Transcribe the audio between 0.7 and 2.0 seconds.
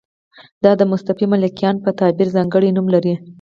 د مصطفی ملکیان په